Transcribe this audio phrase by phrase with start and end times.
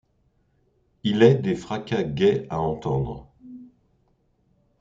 [1.03, 3.29] Il est des fracas gais à entendre.